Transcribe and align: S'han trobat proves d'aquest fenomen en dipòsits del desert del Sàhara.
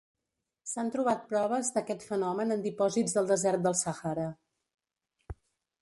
S'han 0.69 0.87
trobat 0.95 1.27
proves 1.33 1.69
d'aquest 1.75 2.05
fenomen 2.13 2.57
en 2.57 2.65
dipòsits 2.65 3.17
del 3.19 3.31
desert 3.35 3.67
del 3.69 3.79
Sàhara. 3.85 4.27